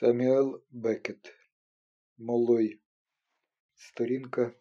Самюел 0.00 0.64
Бекет. 0.70 1.34
Молой. 2.18 2.80
Сторінка 3.74 4.52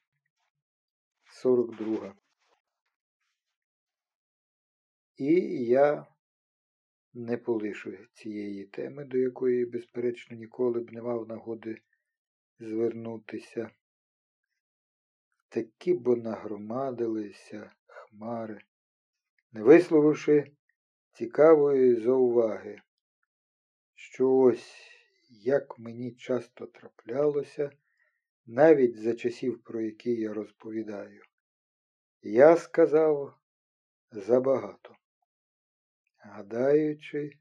42. 1.25 2.15
І 5.15 5.33
я 5.65 6.07
не 7.13 7.37
полишу 7.37 7.97
цієї 8.13 8.65
теми, 8.65 9.05
до 9.05 9.17
якої, 9.17 9.65
безперечно, 9.65 10.37
ніколи 10.37 10.79
б 10.79 10.91
не 10.91 11.01
мав 11.01 11.27
нагоди 11.27 11.81
звернутися. 12.59 13.71
Такі 15.49 15.93
бо 15.93 16.15
нагромадилися 16.15 17.71
хмари, 17.87 18.61
не 19.51 19.63
висловивши 19.63 20.51
цікавої 21.11 21.95
зауваги, 21.95 22.81
що 23.95 24.31
ось 24.31 24.96
як 25.29 25.79
мені 25.79 26.11
часто 26.11 26.65
траплялося, 26.67 27.71
навіть 28.45 28.95
за 28.95 29.15
часів, 29.15 29.63
про 29.63 29.81
які 29.81 30.11
я 30.11 30.33
розповідаю, 30.33 31.21
я 32.21 32.57
сказав 32.57 33.33
забагато, 34.11 34.95
гадаючи, 36.17 37.31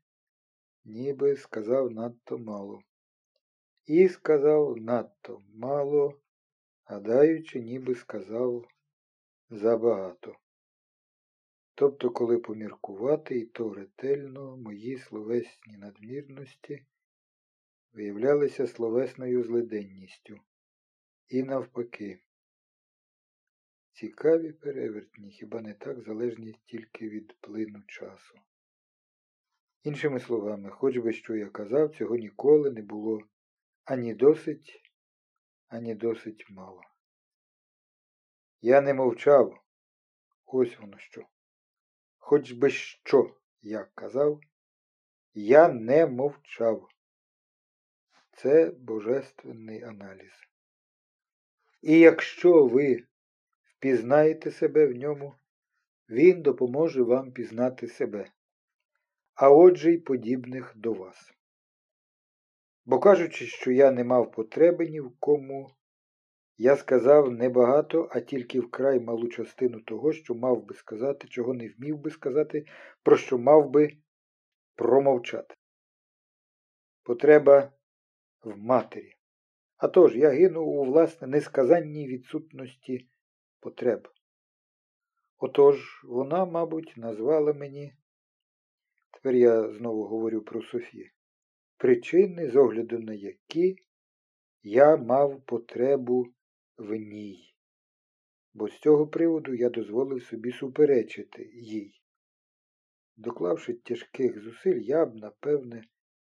ніби 0.84 1.36
сказав 1.36 1.90
надто 1.90 2.38
мало. 2.38 2.82
І 3.86 4.08
сказав 4.08 4.76
надто 4.76 5.42
мало, 5.54 6.20
гадаючи, 6.84 7.60
ніби 7.60 7.94
сказав 7.94 8.68
забагато. 9.50 10.36
Тобто, 11.74 12.10
коли 12.10 12.38
поміркувати, 12.38 13.38
і 13.38 13.46
то 13.46 13.74
ретельно 13.74 14.56
мої 14.56 14.98
словесні 14.98 15.76
надмірності 15.76 16.86
виявлялися 17.92 18.66
словесною 18.66 19.44
злиденністю. 19.44 20.40
І 21.28 21.42
навпаки. 21.42 22.20
Цікаві 23.92 24.52
перевертні, 24.52 25.30
хіба 25.30 25.60
не 25.60 25.74
так 25.74 26.00
залежні 26.00 26.60
тільки 26.66 27.08
від 27.08 27.40
плину 27.40 27.82
часу. 27.86 28.38
Іншими 29.82 30.20
словами, 30.20 30.70
хоч 30.70 30.96
би 30.96 31.12
що 31.12 31.36
я 31.36 31.48
казав, 31.48 31.96
цього 31.96 32.16
ніколи 32.16 32.70
не 32.70 32.82
було 32.82 33.20
ані 33.84 34.14
досить, 34.14 34.82
ані 35.68 35.94
досить 35.94 36.50
мало. 36.50 36.82
Я 38.60 38.80
не 38.80 38.94
мовчав, 38.94 39.64
ось 40.46 40.78
воно 40.78 40.98
що. 40.98 41.26
Хоч 42.18 42.52
би 42.52 42.70
що 42.70 43.36
я 43.62 43.84
казав, 43.84 44.40
я 45.34 45.68
не 45.68 46.06
мовчав. 46.06 46.88
Це 48.36 48.70
божественний 48.70 49.82
аналіз. 49.82 50.32
І 51.82 51.98
якщо 51.98 52.66
ви 52.66 53.04
впізнаєте 53.64 54.50
себе 54.50 54.86
в 54.86 54.96
ньому, 54.96 55.34
він 56.08 56.42
допоможе 56.42 57.02
вам 57.02 57.32
пізнати 57.32 57.88
себе, 57.88 58.30
а 59.34 59.50
отже 59.50 59.92
й 59.92 59.98
подібних 59.98 60.72
до 60.76 60.92
вас. 60.92 61.32
Бо 62.84 62.98
кажучи, 62.98 63.46
що 63.46 63.72
я 63.72 63.90
не 63.90 64.04
мав 64.04 64.32
потреби 64.32 64.88
ні 64.88 65.00
в 65.00 65.16
кому, 65.18 65.70
я 66.56 66.76
сказав 66.76 67.30
не 67.30 67.48
багато, 67.48 68.08
а 68.12 68.20
тільки 68.20 68.60
вкрай 68.60 69.00
малу 69.00 69.28
частину 69.28 69.80
того, 69.80 70.12
що 70.12 70.34
мав 70.34 70.64
би 70.64 70.74
сказати, 70.74 71.28
чого 71.28 71.54
не 71.54 71.68
вмів 71.68 71.98
би 71.98 72.10
сказати, 72.10 72.66
про 73.02 73.16
що 73.16 73.38
мав 73.38 73.70
би 73.70 73.96
промовчати. 74.74 75.54
Потреба 77.02 77.72
в 78.46 78.58
матері. 78.58 79.12
А 79.76 79.88
тож, 79.88 80.16
я 80.16 80.30
гину 80.30 80.64
у 80.64 80.84
власне 80.84 81.26
несказанній 81.26 82.08
відсутності 82.08 83.08
потреб. 83.60 84.08
Отож, 85.38 86.04
вона, 86.04 86.44
мабуть, 86.44 86.94
назвала 86.96 87.52
мені, 87.52 87.92
тепер 89.10 89.34
я 89.34 89.72
знову 89.72 90.04
говорю 90.04 90.42
про 90.42 90.62
Софію, 90.62 91.10
причини, 91.76 92.50
з 92.50 92.56
огляду 92.56 92.98
на 92.98 93.14
які 93.14 93.76
я 94.62 94.96
мав 94.96 95.40
потребу 95.40 96.26
в 96.78 96.94
ній. 96.94 97.54
Бо 98.54 98.68
з 98.68 98.78
цього 98.78 99.06
приводу 99.06 99.54
я 99.54 99.70
дозволив 99.70 100.22
собі 100.22 100.52
суперечити 100.52 101.50
їй. 101.54 102.02
Доклавши 103.16 103.74
тяжких 103.74 104.40
зусиль, 104.40 104.80
я 104.80 105.06
б, 105.06 105.14
напевне, 105.14 105.84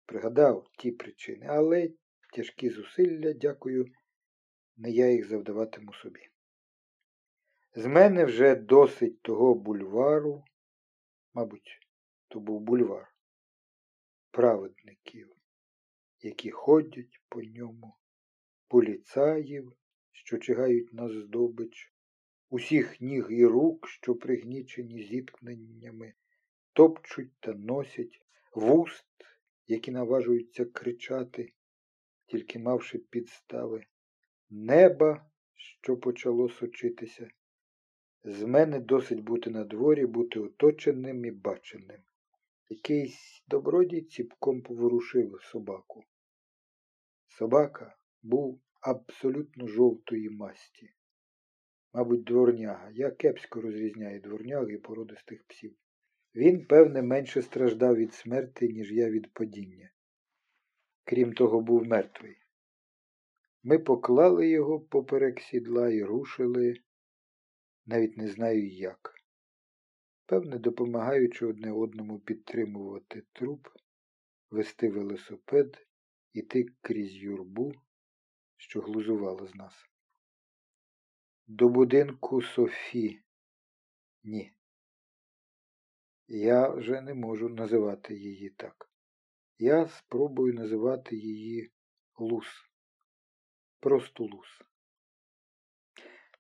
пригадав 0.06 0.68
ті 0.78 0.92
причини, 0.92 1.46
але 1.50 1.90
тяжкі 2.36 2.70
зусилля, 2.70 3.34
дякую, 3.34 3.92
не 4.78 4.92
я 4.92 5.12
їх 5.12 5.28
завдаватиму 5.28 5.94
собі. 5.94 6.30
З 7.76 7.86
мене 7.86 8.26
вже 8.26 8.56
досить 8.56 9.22
того 9.22 9.56
бульвару, 9.56 10.44
мабуть, 11.34 11.80
то 12.28 12.40
був 12.40 12.62
бульвар, 12.62 13.16
праведників, 14.32 15.36
які 16.22 16.52
ходять 16.52 17.22
по 17.30 17.42
ньому, 17.44 17.96
поліцаїв, 18.68 19.74
що 20.12 20.38
чигають 20.38 20.94
на 20.94 21.10
здобич, 21.10 21.94
усіх 22.50 23.02
ніг 23.02 23.28
і 23.30 23.46
рук, 23.46 23.88
що 23.88 24.16
пригнічені 24.16 25.04
зіткненнями, 25.04 26.14
топчуть 26.74 27.32
та 27.40 27.54
носять, 27.54 28.22
вуст, 28.54 29.06
які 29.68 29.92
наважуються 29.92 30.66
кричати, 30.66 31.54
тільки 32.36 32.60
мавши 32.60 32.98
підстави, 32.98 33.86
неба, 34.50 35.26
що 35.56 35.98
почало 35.98 36.50
сочитися. 36.50 37.28
З 38.24 38.44
мене 38.44 38.80
досить 38.80 39.20
бути 39.20 39.50
на 39.50 39.64
дворі, 39.64 40.06
бути 40.06 40.40
оточеним 40.40 41.26
і 41.26 41.32
баченим. 41.32 42.02
Якийсь 42.70 43.44
добродій 43.48 44.02
ціпком 44.02 44.62
поворушив 44.62 45.40
собаку. 45.42 46.04
Собака 47.28 47.98
був 48.24 48.62
абсолютно 48.82 49.68
жовтої 49.68 50.30
масті. 50.30 50.94
Мабуть, 51.94 52.24
дворняга. 52.24 52.92
Я 52.94 53.12
кепсько 53.12 53.62
розрізняю 53.62 54.22
дворняг 54.22 54.70
і 54.70 54.78
породистих 54.78 55.44
псів. 55.48 55.76
Він, 56.36 56.66
певне, 56.66 57.02
менше 57.02 57.42
страждав 57.42 57.96
від 57.96 58.14
смерти, 58.14 58.68
ніж 58.68 58.92
я 58.92 59.10
від 59.10 59.34
падіння 59.34 59.90
крім 61.06 61.34
того, 61.34 61.62
був 61.62 61.86
мертвий. 61.86 62.38
Ми 63.64 63.80
поклали 63.80 64.50
його 64.50 64.80
поперек 64.80 65.42
сідла 65.42 65.90
і 65.90 66.04
рушили, 66.04 66.74
навіть 67.86 68.18
не 68.18 68.28
знаю 68.28 68.68
як. 68.68 69.16
Певне, 70.26 70.58
допомагаючи 70.58 71.46
одне 71.46 71.72
одному 71.72 72.20
підтримувати 72.20 73.24
труп, 73.34 73.68
вести 74.52 74.90
велосипед, 74.90 75.88
іти 76.34 76.66
крізь 76.82 77.16
юрбу, 77.16 77.74
що 78.58 78.82
глузувала 78.82 79.48
з 79.48 79.56
нас. 79.56 79.74
До 81.48 81.70
будинку 81.70 82.42
Софі. 82.42 83.22
Ні. 84.24 84.52
Я 86.28 86.70
вже 86.70 87.02
не 87.02 87.14
можу 87.14 87.50
називати 87.50 88.16
її 88.16 88.50
так. 88.50 88.95
Я 89.60 89.88
спробую 89.88 90.54
називати 90.54 91.16
її 91.16 91.72
Лус. 92.18 92.48
Просто 93.80 94.24
Лус. 94.24 94.62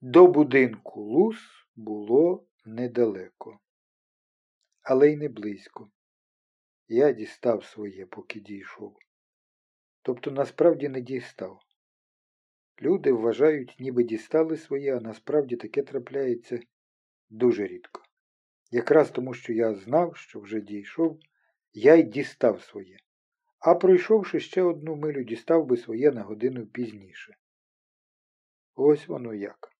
До 0.01 0.27
будинку 0.27 1.01
Лус 1.01 1.37
було 1.75 2.47
недалеко, 2.65 3.59
але 4.81 5.11
й 5.11 5.17
не 5.17 5.29
близько. 5.29 5.91
Я 6.87 7.11
дістав 7.11 7.63
своє, 7.65 8.05
поки 8.05 8.39
дійшов. 8.39 8.97
Тобто 10.01 10.31
насправді 10.31 10.89
не 10.89 11.01
дістав. 11.01 11.61
Люди 12.81 13.11
вважають, 13.11 13.75
ніби 13.79 14.03
дістали 14.03 14.57
своє, 14.57 14.97
а 14.97 14.99
насправді 14.99 15.55
таке 15.55 15.83
трапляється 15.83 16.59
дуже 17.29 17.67
рідко. 17.67 18.03
Якраз 18.71 19.11
тому, 19.11 19.33
що 19.33 19.53
я 19.53 19.75
знав, 19.75 20.17
що 20.17 20.39
вже 20.39 20.61
дійшов, 20.61 21.19
я 21.73 21.95
й 21.95 22.03
дістав 22.03 22.61
своє 22.61 22.97
а 23.65 23.75
пройшовши 23.75 24.39
ще 24.39 24.61
одну 24.61 24.95
милю, 24.95 25.23
дістав 25.23 25.65
би 25.65 25.77
своє 25.77 26.11
на 26.11 26.23
годину 26.23 26.65
пізніше. 26.65 27.37
Ось 28.75 29.07
воно 29.07 29.33
як. 29.33 29.71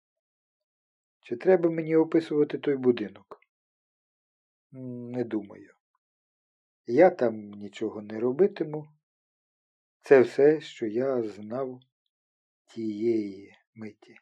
Чи 1.19 1.35
треба 1.37 1.69
мені 1.69 1.95
описувати 1.95 2.57
той 2.57 2.75
будинок? 2.75 3.41
Не 4.71 5.23
думаю. 5.23 5.73
Я 6.85 7.09
там 7.09 7.51
нічого 7.51 8.01
не 8.01 8.19
робитиму. 8.19 8.87
Це 10.01 10.21
все, 10.21 10.61
що 10.61 10.85
я 10.85 11.23
знав 11.23 11.79
тієї 12.65 13.55
миті. 13.75 14.15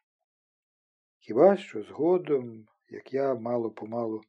Хіба 1.20 1.58
що 1.58 1.84
згодом, 1.84 2.68
як 2.88 3.14
я 3.14 3.36
мало 3.36 3.72
помалу 3.72 4.22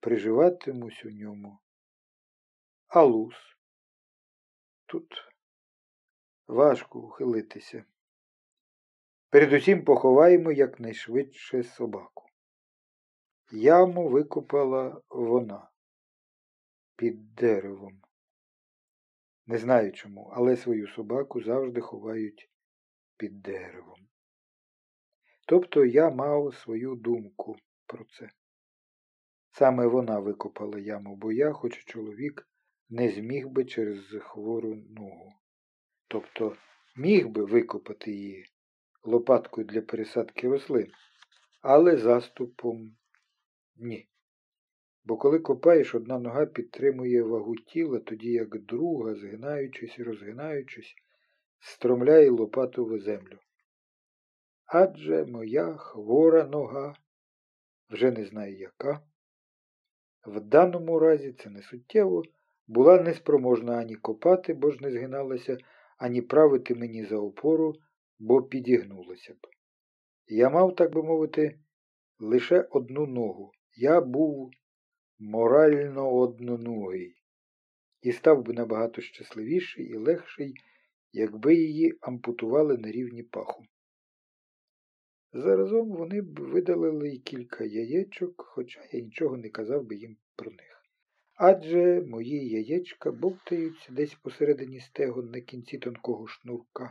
приживатимусь 0.00 1.04
у 1.04 1.10
ньому, 1.10 1.58
а 2.86 3.02
лус 3.02 3.50
Тут 4.90 5.32
важко 6.46 6.98
ухилитися. 6.98 7.84
Передусім 9.28 9.84
поховаємо 9.84 10.52
якнайшвидше 10.52 11.62
собаку. 11.62 12.28
Яму 13.50 14.08
викопала 14.08 15.02
вона 15.08 15.70
під 16.96 17.34
деревом. 17.34 18.02
Не 19.46 19.58
знаю 19.58 19.92
чому, 19.92 20.32
але 20.34 20.56
свою 20.56 20.88
собаку 20.88 21.42
завжди 21.42 21.80
ховають 21.80 22.50
під 23.16 23.42
деревом. 23.42 24.08
Тобто 25.46 25.84
я 25.84 26.10
мав 26.10 26.54
свою 26.54 26.94
думку 26.94 27.56
про 27.86 28.04
це. 28.04 28.30
Саме 29.50 29.86
вона 29.86 30.18
викопала 30.18 30.78
яму, 30.78 31.16
бо 31.16 31.32
я, 31.32 31.52
хоч 31.52 31.84
чоловік, 31.84 32.50
не 32.90 33.08
зміг 33.10 33.48
би 33.48 33.64
через 33.64 33.98
хвору 34.20 34.74
ногу. 34.74 35.32
Тобто 36.08 36.56
міг 36.96 37.28
би 37.28 37.44
викопати 37.44 38.10
її 38.12 38.44
лопаткою 39.04 39.66
для 39.66 39.82
пересадки 39.82 40.48
рослин, 40.48 40.90
але 41.60 41.96
заступом 41.96 42.96
ні. 43.76 44.08
Бо 45.04 45.16
коли 45.16 45.38
копаєш, 45.38 45.94
одна 45.94 46.18
нога 46.18 46.46
підтримує 46.46 47.22
вагу 47.22 47.56
тіла, 47.56 47.98
тоді 47.98 48.32
як 48.32 48.58
друга, 48.58 49.14
згинаючись 49.14 49.98
і 49.98 50.02
розгинаючись, 50.02 50.94
стромляє 51.58 52.30
лопату 52.30 52.84
в 52.84 53.00
землю. 53.00 53.38
Адже 54.66 55.24
моя 55.24 55.76
хвора 55.76 56.44
нога, 56.44 56.94
вже 57.90 58.10
не 58.10 58.24
знаю 58.24 58.58
яка, 58.58 59.00
в 60.26 60.40
даному 60.40 60.98
разі 60.98 61.32
це 61.32 61.50
не 61.50 61.62
суттєво, 61.62 62.22
була 62.70 63.02
неспроможна 63.02 63.76
ані 63.76 63.94
копати, 63.94 64.54
бо 64.54 64.70
ж 64.70 64.78
не 64.82 64.90
згиналася, 64.90 65.58
ані 65.98 66.22
правити 66.22 66.74
мені 66.74 67.04
за 67.04 67.16
опору, 67.16 67.74
бо 68.18 68.42
підігнулася 68.42 69.34
б. 69.34 69.46
Я 70.26 70.50
мав, 70.50 70.76
так 70.76 70.94
би 70.94 71.02
мовити, 71.02 71.58
лише 72.18 72.60
одну 72.70 73.06
ногу. 73.06 73.52
Я 73.76 74.00
був 74.00 74.50
морально 75.18 76.12
одноногий 76.12 77.14
і 78.02 78.12
став 78.12 78.44
би 78.44 78.52
набагато 78.52 79.00
щасливіший 79.00 79.86
і 79.86 79.96
легший, 79.96 80.54
якби 81.12 81.54
її 81.54 81.98
ампутували 82.00 82.78
на 82.78 82.90
рівні 82.90 83.22
паху. 83.22 83.64
Заразом 85.32 85.88
вони 85.88 86.22
б 86.22 86.40
видалили 86.40 87.08
й 87.08 87.18
кілька 87.18 87.64
яєчок, 87.64 88.44
хоча 88.46 88.80
я 88.92 89.00
нічого 89.00 89.36
не 89.36 89.48
казав 89.48 89.84
би 89.84 89.96
їм 89.96 90.16
про 90.36 90.50
них. 90.50 90.79
Адже 91.42 92.00
мої 92.00 92.48
яєчка 92.48 93.12
бовтаються 93.12 93.92
десь 93.92 94.14
посередині 94.14 94.80
стегон 94.80 95.30
на 95.30 95.40
кінці 95.40 95.78
тонкого 95.78 96.26
шнурка, 96.26 96.88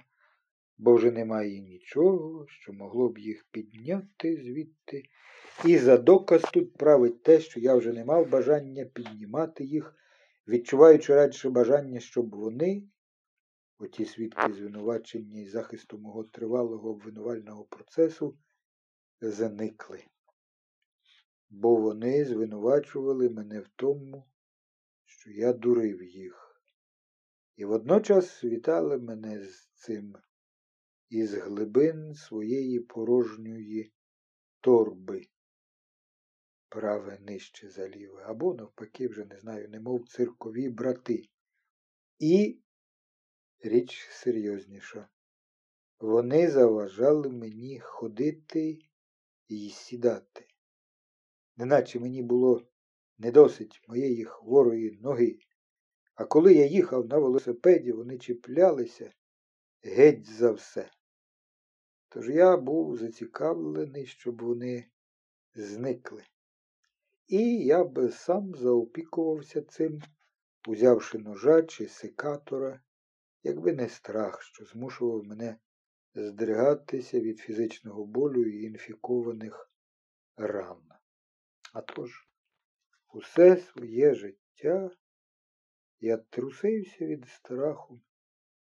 бо 0.77 0.95
вже 0.95 1.11
немає 1.11 1.59
нічого, 1.59 2.45
що 2.47 2.73
могло 2.73 3.09
б 3.09 3.17
їх 3.17 3.45
підняти 3.51 4.37
звідти. 4.37 5.03
І 5.65 5.77
за 5.77 5.97
доказ 5.97 6.41
тут 6.53 6.73
править 6.73 7.23
те, 7.23 7.39
що 7.39 7.59
я 7.59 7.75
вже 7.75 7.93
не 7.93 8.05
мав 8.05 8.29
бажання 8.29 8.85
піднімати 8.85 9.63
їх, 9.63 9.95
відчуваючи 10.47 11.15
радше 11.15 11.49
бажання, 11.49 11.99
щоб 11.99 12.35
вони, 12.35 12.83
оті 13.79 14.05
свідки 14.05 14.53
звинувачення 14.53 15.41
і 15.41 15.45
захисту 15.45 15.97
мого 15.97 16.23
тривалого 16.23 16.89
обвинувального 16.89 17.63
процесу, 17.63 18.37
заникли. 19.21 20.03
Бо 21.49 21.75
вони 21.75 22.25
звинувачували 22.25 23.29
мене 23.29 23.59
в 23.59 23.67
тому, 23.75 24.25
що 25.19 25.31
я 25.31 25.53
дурив 25.53 26.03
їх, 26.03 26.61
і 27.55 27.65
водночас 27.65 28.43
вітали 28.43 28.97
мене 28.97 29.43
з 29.43 29.67
цим 29.73 30.15
із 31.09 31.33
глибин 31.33 32.13
своєї 32.13 32.79
порожньої 32.79 33.93
торби, 34.61 35.27
праве 36.69 37.19
нижче 37.19 37.69
за 37.69 37.89
ліве, 37.89 38.23
або, 38.23 38.53
навпаки, 38.53 39.07
вже 39.07 39.25
не 39.25 39.39
знаю, 39.39 39.69
немов 39.69 40.07
циркові 40.07 40.69
брати. 40.69 41.29
І 42.19 42.61
річ 43.59 44.07
серйозніша. 44.11 45.09
Вони 45.99 46.49
заважали 46.51 47.29
мені 47.29 47.79
ходити 47.79 48.79
і 49.47 49.69
сідати. 49.69 50.47
Неначе 51.57 51.99
мені 51.99 52.23
було 52.23 52.68
не 53.19 53.31
досить 53.31 53.81
моєї 53.87 54.25
хворої 54.25 54.99
ноги. 55.01 55.39
А 56.15 56.25
коли 56.25 56.53
я 56.53 56.65
їхав 56.65 57.07
на 57.07 57.17
велосипеді, 57.17 57.91
вони 57.91 58.17
чіплялися 58.17 59.13
геть 59.83 60.25
за 60.25 60.51
все. 60.51 60.91
Тож 62.09 62.29
я 62.29 62.57
був 62.57 62.97
зацікавлений, 62.97 64.05
щоб 64.05 64.41
вони 64.41 64.85
зникли. 65.55 66.23
І 67.27 67.57
я 67.57 67.83
би 67.83 68.11
сам 68.11 68.55
заопікувався 68.55 69.61
цим, 69.61 70.01
узявши 70.67 71.17
ножа 71.17 71.61
чи 71.61 71.87
секатора, 71.87 72.81
якби 73.43 73.73
не 73.73 73.89
страх, 73.89 74.41
що 74.41 74.65
змушував 74.65 75.23
мене 75.23 75.57
здригатися 76.15 77.19
від 77.19 77.39
фізичного 77.39 78.05
болю 78.05 78.45
і 78.49 78.63
інфікованих 78.63 79.71
ран. 80.37 80.81
А 81.73 81.81
тож, 81.81 82.28
усе 83.13 83.57
своє 83.57 84.13
життя 84.13 84.91
я 85.99 86.17
трусився 86.17 87.05
від 87.05 87.27
страху 87.27 88.01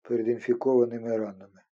перед 0.02 0.28
інфікованими 0.28 1.18
ранами. 1.18 1.62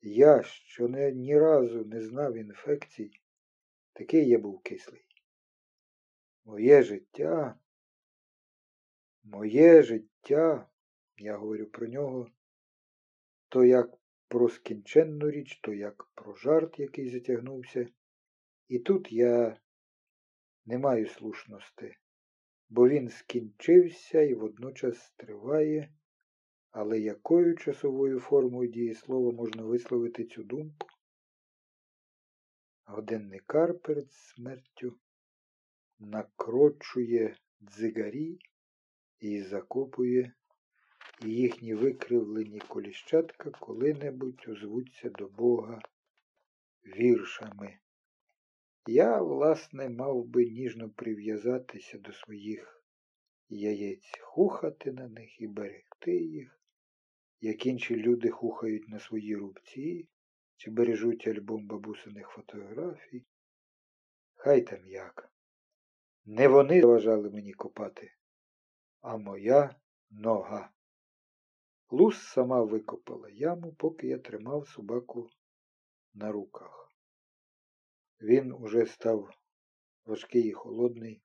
Я, 0.00 0.42
що 0.42 0.88
не, 0.88 1.12
ні 1.12 1.38
разу 1.38 1.84
не 1.84 2.02
знав 2.02 2.36
інфекцій, 2.36 3.10
такий 3.92 4.28
я 4.28 4.38
був 4.38 4.62
кислий. 4.62 5.04
Моє 6.44 6.82
життя, 6.82 7.58
моє 9.22 9.82
життя, 9.82 10.68
я 11.16 11.36
говорю 11.36 11.66
про 11.66 11.86
нього, 11.86 12.30
то 13.48 13.64
як 13.64 13.98
про 14.28 14.48
скінченну 14.48 15.30
річ, 15.30 15.60
то 15.62 15.72
як 15.72 16.04
про 16.14 16.34
жарт, 16.34 16.78
який 16.78 17.10
затягнувся. 17.10 17.86
І 18.68 18.78
тут 18.78 19.12
я 19.12 19.60
не 20.68 20.78
маю 20.78 21.06
слушності, 21.06 21.96
бо 22.68 22.88
він 22.88 23.08
скінчився 23.08 24.20
і 24.20 24.34
водночас 24.34 25.12
триває, 25.16 25.92
але 26.70 27.00
якою 27.00 27.56
часовою 27.56 28.20
формою 28.20 28.70
дієслова 28.70 29.32
можна 29.32 29.62
висловити 29.62 30.24
цю 30.24 30.42
думку? 30.42 30.88
Годинникар 32.84 33.78
перед 33.78 34.12
смертю 34.12 34.98
накрочує 35.98 37.36
дзигарі 37.60 38.38
і 39.20 39.42
закопує, 39.42 40.32
їхні 41.22 41.74
викривлені 41.74 42.58
коліщатка 42.58 43.50
коли-небудь 43.50 44.44
озвуться 44.48 45.10
до 45.10 45.28
Бога 45.28 45.80
віршами. 46.84 47.78
Я, 48.90 49.22
власне, 49.22 49.88
мав 49.88 50.24
би 50.24 50.50
ніжно 50.50 50.90
прив'язатися 50.90 51.98
до 51.98 52.12
своїх 52.12 52.84
яєць, 53.48 54.18
хухати 54.20 54.92
на 54.92 55.08
них 55.08 55.40
і 55.40 55.46
берегти 55.46 56.16
їх, 56.16 56.60
як 57.40 57.66
інші 57.66 57.96
люди 57.96 58.30
хухають 58.30 58.88
на 58.88 58.98
свої 58.98 59.36
рубці 59.36 60.08
чи 60.56 60.70
бережуть 60.70 61.28
альбом 61.28 61.66
бабусиних 61.66 62.28
фотографій. 62.28 63.26
Хай 64.34 64.62
там 64.62 64.86
як. 64.86 65.32
Не 66.24 66.48
вони 66.48 66.80
заважали 66.80 67.30
мені 67.30 67.52
копати, 67.52 68.12
а 69.00 69.16
моя 69.16 69.76
нога. 70.10 70.70
Лус 71.90 72.22
сама 72.22 72.62
викопала 72.62 73.28
яму, 73.28 73.72
поки 73.72 74.06
я 74.06 74.18
тримав 74.18 74.68
собаку 74.68 75.30
на 76.14 76.32
руках. 76.32 76.87
Він 78.20 78.52
уже 78.52 78.86
став 78.86 79.30
важкий 80.04 80.42
і 80.42 80.52
холодний, 80.52 81.22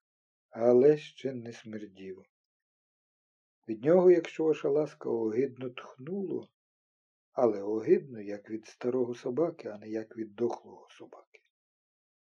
але 0.50 0.96
ще 0.96 1.32
не 1.32 1.52
смердів. 1.52 2.24
Від 3.68 3.84
нього, 3.84 4.10
якщо 4.10 4.44
ваша 4.44 4.68
ласка, 4.68 5.10
огидно 5.10 5.70
тхнуло, 5.70 6.48
але 7.32 7.62
огидно, 7.62 8.20
як 8.20 8.50
від 8.50 8.66
старого 8.66 9.14
собаки, 9.14 9.68
а 9.68 9.78
не 9.78 9.88
як 9.88 10.16
від 10.16 10.34
дохлого 10.34 10.88
собаки. 10.90 11.40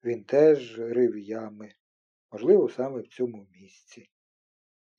Він 0.04 0.24
теж 0.24 0.78
рив 0.78 1.18
ями, 1.18 1.74
можливо, 2.32 2.68
саме 2.68 3.00
в 3.00 3.06
цьому 3.06 3.46
місці. 3.52 4.10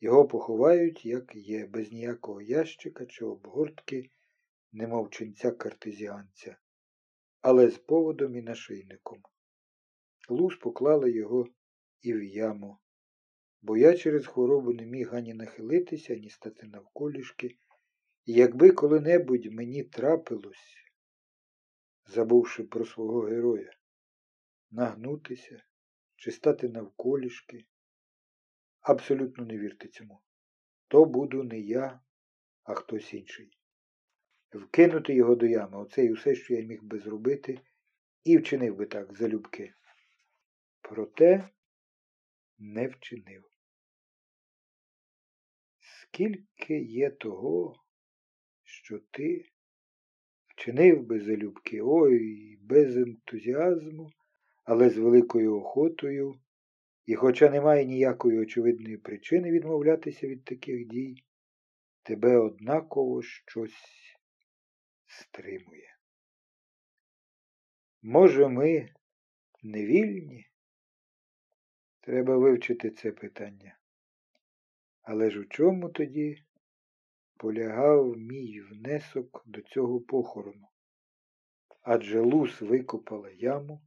Його 0.02 0.28
поховають, 0.28 1.06
як 1.06 1.36
є, 1.36 1.66
без 1.66 1.92
ніякого 1.92 2.42
ящика 2.42 3.06
чи 3.06 3.26
обгортки, 3.26 4.10
немов 4.72 5.10
ченця 5.10 5.52
картезіанця, 5.52 6.58
але 7.42 7.70
з 7.70 7.78
поводом 7.78 8.36
і 8.36 8.42
нашийником. 8.42 9.24
Луз 10.30 10.56
поклала 10.56 11.08
його 11.08 11.48
і 12.02 12.14
в 12.14 12.24
яму, 12.24 12.78
бо 13.62 13.78
я 13.78 13.98
через 13.98 14.28
хворобу 14.28 14.74
не 14.74 14.86
міг 14.86 15.16
ані 15.16 15.34
нахилитися, 15.34 16.14
ані 16.14 16.30
стати 16.30 16.68
навколішки, 16.68 17.58
і 18.26 18.34
якби 18.34 18.72
коли-небудь 18.72 19.46
мені 19.46 19.84
трапилось, 19.84 20.76
забувши 22.06 22.64
про 22.64 22.86
свого 22.86 23.22
героя, 23.22 23.72
нагнутися 24.72 25.64
чи 26.16 26.32
стати 26.32 26.70
навколішки, 26.70 27.66
абсолютно 28.82 29.46
не 29.46 29.58
вірте 29.58 29.88
цьому. 29.88 30.22
То 30.88 31.06
буду 31.06 31.44
не 31.44 31.60
я, 31.60 32.00
а 32.64 32.74
хтось 32.74 33.14
інший. 33.14 33.58
Вкинути 34.52 35.14
його 35.14 35.36
до 35.36 35.46
ями, 35.46 35.78
оце 35.78 36.06
і 36.06 36.14
усе, 36.14 36.36
що 36.36 36.54
я 36.54 36.66
міг 36.66 36.84
би 36.84 37.00
зробити, 37.00 37.60
і 38.24 38.38
вчинив 38.38 38.76
би 38.76 38.86
так 38.86 39.14
залюбки. 39.18 39.74
Проте 40.90 41.50
не 42.58 42.88
вчинив. 42.88 43.44
Скільки 45.80 46.80
є 46.80 47.10
того, 47.10 47.76
що 48.64 49.00
ти 49.12 49.46
вчинив 50.48 51.04
би 51.04 51.20
залюбки, 51.20 51.82
ой, 51.82 52.58
без 52.62 52.98
ентузіазму, 52.98 54.10
але 54.64 54.90
з 54.90 54.98
великою 54.98 55.58
охотою, 55.58 56.40
і, 57.06 57.16
хоча 57.16 57.50
немає 57.50 57.86
ніякої 57.86 58.40
очевидної 58.40 58.98
причини 58.98 59.52
відмовлятися 59.52 60.28
від 60.28 60.46
таких 60.46 60.88
дій, 60.88 61.24
тебе 62.04 62.38
однаково 62.38 63.22
щось 63.22 63.84
стримує. 65.06 65.98
Може, 68.02 68.48
ми 68.48 68.90
не 69.64 69.86
вільні? 69.86 70.48
Треба 72.08 72.38
вивчити 72.38 72.92
це 72.92 73.12
питання. 73.12 73.78
Але 75.02 75.30
ж 75.30 75.40
у 75.40 75.46
чому 75.46 75.90
тоді 75.90 76.44
полягав 77.38 78.18
мій 78.18 78.62
внесок 78.62 79.44
до 79.46 79.62
цього 79.62 80.02
похорону? 80.02 80.68
Адже 81.82 82.20
лус 82.20 82.62
викопала 82.62 83.30
яму, 83.30 83.82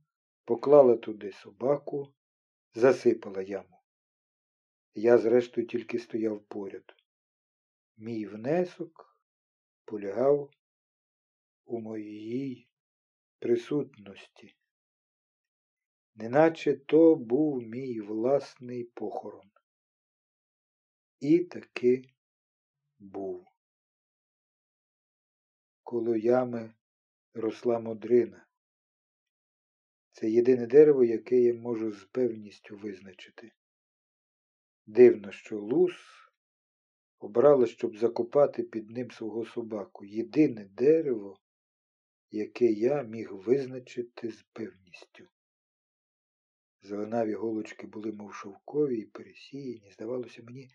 поклала 0.44 0.96
туди 0.96 1.32
собаку, 1.32 2.14
засипала 2.74 3.42
яму. 3.42 3.80
Я, 4.94 5.18
зрештою, 5.18 5.66
тільки 5.66 5.98
стояв 5.98 6.42
поряд. 6.42 6.94
Мій 7.96 8.26
внесок 8.26 9.20
полягав 9.84 10.50
у 11.64 11.80
моїй 11.80 12.68
присутності, 13.38 14.56
неначе 16.14 16.74
то 16.74 17.16
був 17.16 17.62
мій 17.62 18.00
власний 18.00 18.84
похорон. 18.84 19.50
І 21.20 21.38
таки 21.38 22.04
був. 22.98 23.46
Коло 25.82 26.16
ями 26.16 26.74
росла 27.34 27.78
модрина. 27.78 28.46
Це 30.12 30.30
єдине 30.30 30.66
дерево, 30.66 31.04
яке 31.04 31.40
я 31.40 31.54
можу 31.54 31.92
з 31.92 32.04
певністю 32.04 32.76
визначити. 32.76 33.52
Дивно, 34.86 35.32
що 35.32 35.60
лус 35.60 35.92
обрала, 37.18 37.66
щоб 37.66 37.96
закопати 37.96 38.62
під 38.62 38.90
ним 38.90 39.10
свого 39.10 39.44
собаку. 39.44 40.04
Єдине 40.04 40.64
дерево, 40.64 41.38
яке 42.30 42.66
я 42.66 43.02
міг 43.02 43.32
визначити 43.32 44.30
з 44.30 44.42
певністю. 44.42 45.28
Зеленаві 46.82 47.34
голочки 47.34 47.86
були, 47.86 48.12
мов 48.12 48.34
шовкові 48.34 48.98
і 48.98 49.06
пересіяні, 49.06 49.90
здавалося 49.92 50.42
мені, 50.42 50.70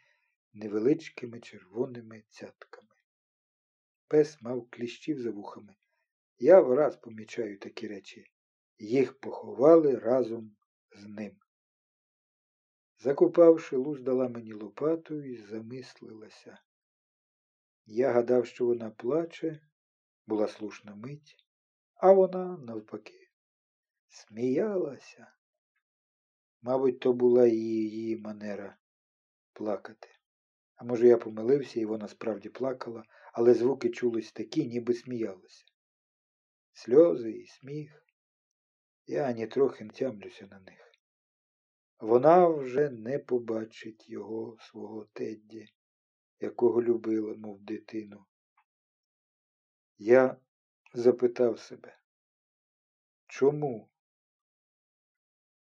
невеличкими 0.54 1.40
червоними 1.40 2.24
цятками. 2.30 2.90
Пес 4.08 4.42
мав 4.42 4.70
кліщів 4.70 5.22
за 5.22 5.32
вухами. 5.32 5.76
Я 6.40 6.62
враз 6.62 6.96
помічаю 6.98 7.60
такі 7.60 7.88
речі. 7.88 8.26
Їх 8.78 9.20
поховали 9.20 9.96
разом 9.96 10.56
з 10.92 11.06
ним. 11.06 11.36
Закопавши, 13.00 13.76
луз 13.76 14.02
дала 14.02 14.30
мені 14.30 14.54
лопату 14.54 15.22
і 15.22 15.38
замислилася. 15.38 16.60
Я 17.86 18.12
гадав, 18.12 18.46
що 18.46 18.66
вона 18.66 18.92
плаче, 18.92 19.62
була 20.28 20.48
слушна 20.48 20.96
мить, 20.96 21.36
а 21.96 22.12
вона, 22.12 22.58
навпаки, 22.58 23.30
сміялася. 24.08 25.35
Мабуть, 26.66 27.00
то 27.00 27.14
була 27.14 27.48
і 27.48 27.56
її 27.56 28.18
манера 28.18 28.78
плакати. 29.54 30.10
А 30.76 30.84
може, 30.84 31.08
я 31.08 31.18
помилився, 31.18 31.80
і 31.80 31.86
вона 31.86 32.08
справді 32.08 32.50
плакала, 32.50 33.04
але 33.34 33.54
звуки 33.54 33.90
чулись 33.90 34.32
такі, 34.32 34.68
ніби 34.68 34.94
сміялася. 34.94 35.66
Сльози 36.74 37.32
і 37.32 37.48
сміх. 37.48 38.06
Я 39.06 39.24
ані 39.24 39.48
трохи 39.48 39.84
не 39.84 39.90
тямлюся 39.90 40.48
на 40.48 40.60
них. 40.60 40.92
Вона 42.00 42.48
вже 42.48 42.90
не 42.90 43.20
побачить 43.20 44.10
його 44.10 44.58
свого 44.60 45.06
Тедді, 45.14 45.68
якого 46.40 46.84
любила, 46.84 47.36
мов 47.36 47.62
дитину. 47.62 48.26
Я 49.98 50.38
запитав 50.94 51.60
себе, 51.60 51.98
чому, 53.28 53.90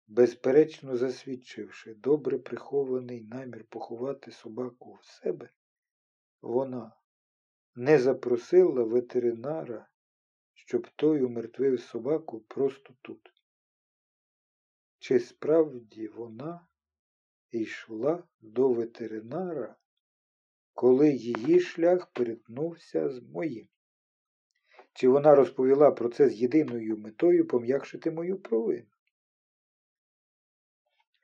безперечно 0.07 0.97
засвідчивши 0.97 1.93
добре 1.93 2.37
прихований 2.37 3.21
намір 3.23 3.65
поховати 3.69 4.31
собаку 4.31 4.93
в 4.93 5.05
себе, 5.05 5.49
вона 6.41 6.91
не 7.75 7.99
запросила 7.99 8.83
ветеринара, 8.83 9.87
щоб 10.53 10.87
той 10.95 11.21
умертвив 11.21 11.79
собаку 11.79 12.39
просто 12.39 12.93
тут. 13.01 13.31
Чи 14.99 15.19
справді 15.19 16.07
вона 16.07 16.67
йшла 17.51 18.23
до 18.41 18.73
ветеринара, 18.73 19.75
коли 20.73 21.09
її 21.09 21.59
шлях 21.59 22.11
перетнувся 22.11 23.09
з 23.09 23.21
моїм? 23.21 23.67
Чи 24.93 25.07
вона 25.07 25.35
розповіла 25.35 25.91
про 25.91 26.09
це 26.09 26.29
з 26.29 26.33
єдиною 26.41 26.97
метою 26.97 27.47
пом'якшити 27.47 28.11
мою 28.11 28.39
провину? 28.39 28.94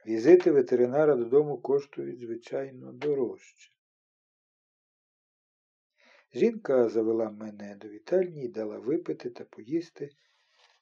Візити 0.05 0.51
ветеринара 0.51 1.15
додому 1.15 1.61
коштують, 1.61 2.19
звичайно, 2.19 2.91
дорожче. 2.91 3.71
Жінка 6.33 6.89
завела 6.89 7.29
мене 7.29 7.75
до 7.75 7.87
вітальні 7.87 8.43
і 8.43 8.47
дала 8.47 8.79
випити 8.79 9.29
та 9.29 9.43
поїсти, 9.43 10.09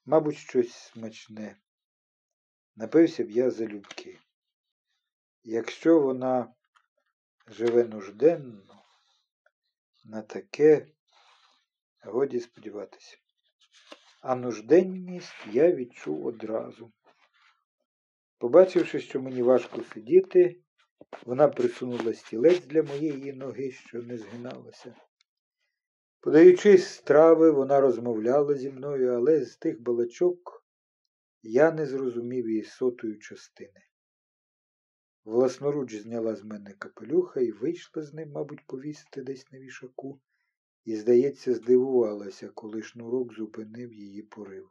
мабуть, 0.06 0.38
щось 0.38 0.74
смачне. 0.74 1.58
Напився 2.76 3.24
б 3.24 3.32
я 3.32 3.52
залюбки. 3.52 4.20
Якщо 5.44 6.00
вона 6.00 6.54
живе 7.48 7.84
нужденно, 7.84 8.84
на 10.04 10.22
таке 10.22 10.88
годі 12.04 12.40
сподіватися. 12.40 13.18
А 14.22 14.36
нужденність 14.36 15.48
я 15.52 15.72
відчув 15.72 16.26
одразу. 16.26 16.92
Побачивши, 18.40 19.00
що 19.00 19.22
мені 19.22 19.42
важко 19.42 19.84
сидіти, 19.84 20.62
вона 21.26 21.48
присунула 21.48 22.14
стілець 22.14 22.66
для 22.66 22.84
моєї 22.84 23.34
ноги, 23.34 23.72
що 23.72 24.02
не 24.02 24.18
згиналася. 24.18 24.96
Подаючись 26.20 26.88
страви, 26.88 27.52
вона 27.52 27.82
розмовляла 27.82 28.56
зі 28.56 28.70
мною, 28.70 29.14
але 29.14 29.46
з 29.46 29.58
тих 29.58 29.82
балачок 29.82 30.66
я 31.44 31.72
не 31.72 31.86
зрозумів 31.86 32.50
її 32.50 32.64
сотої 32.64 33.18
частини. 33.18 33.82
Власноруч 35.26 35.96
зняла 35.96 36.36
з 36.36 36.44
мене 36.44 36.74
капелюха 36.74 37.42
і 37.42 37.52
вийшла 37.52 38.04
з 38.04 38.14
ним, 38.14 38.32
мабуть, 38.32 38.68
повісити 38.68 39.22
десь 39.22 39.52
на 39.52 39.60
вішаку, 39.60 40.22
і, 40.86 40.96
здається, 40.96 41.54
здивувалася, 41.54 42.50
коли 42.50 42.84
шнурок 42.84 43.34
зупинив 43.34 43.94
її 43.94 44.22
порив. 44.22 44.70